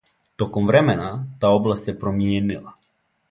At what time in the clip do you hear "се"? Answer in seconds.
1.91-1.95